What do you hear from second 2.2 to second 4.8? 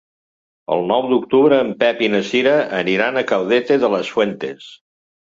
Cira aniran a Caudete de las Fuentes.